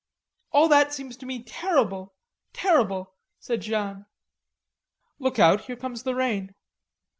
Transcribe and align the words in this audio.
All 0.51 0.67
that 0.67 0.91
seems 0.95 1.15
to 1.17 1.27
me 1.27 1.43
terrible, 1.43 2.15
terrible," 2.53 3.13
said 3.37 3.61
Jeanne. 3.61 4.07
"Look 5.19 5.37
out. 5.37 5.65
Here 5.65 5.75
comes 5.75 6.01
the 6.01 6.15
rain!" 6.15 6.55